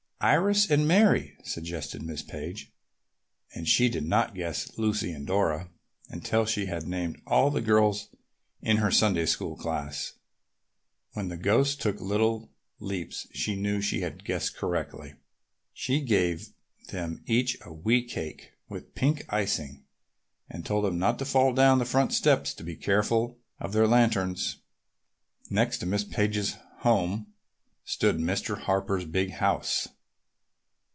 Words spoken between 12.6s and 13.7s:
leaps she